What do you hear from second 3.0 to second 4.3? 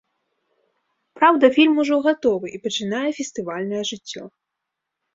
фестывальнае жыццё.